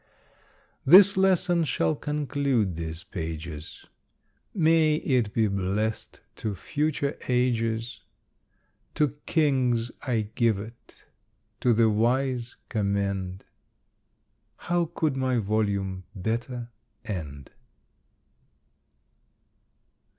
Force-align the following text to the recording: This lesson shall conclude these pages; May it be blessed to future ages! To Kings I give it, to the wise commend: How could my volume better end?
This 0.83 1.15
lesson 1.15 1.63
shall 1.63 1.93
conclude 1.95 2.75
these 2.75 3.03
pages; 3.03 3.85
May 4.51 4.95
it 4.95 5.31
be 5.31 5.47
blessed 5.47 6.21
to 6.37 6.55
future 6.55 7.19
ages! 7.27 8.01
To 8.95 9.09
Kings 9.27 9.91
I 10.01 10.29
give 10.33 10.57
it, 10.57 11.05
to 11.59 11.71
the 11.71 11.87
wise 11.91 12.55
commend: 12.67 13.45
How 14.55 14.85
could 14.85 15.15
my 15.15 15.37
volume 15.37 16.05
better 16.15 16.71
end? 17.05 17.51